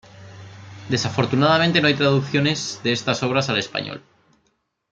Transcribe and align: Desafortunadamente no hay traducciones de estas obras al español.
Desafortunadamente 0.89 1.79
no 1.79 1.85
hay 1.87 1.93
traducciones 1.93 2.81
de 2.83 2.91
estas 2.91 3.21
obras 3.21 3.49
al 3.49 3.59
español. 3.59 4.01